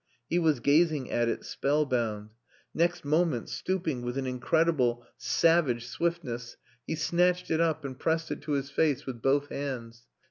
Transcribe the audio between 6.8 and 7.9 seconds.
he snatched it up